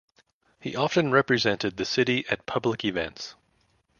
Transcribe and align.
He 0.59 0.75
often 0.75 1.11
represented 1.11 1.77
the 1.77 1.85
city 1.85 2.25
at 2.27 2.47
public 2.47 2.83
events. 2.83 3.35